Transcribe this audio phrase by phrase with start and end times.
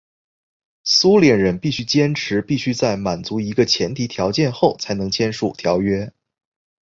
[0.83, 6.11] 苏联人继续坚持必须在满足一个前提条件后才能签署条约。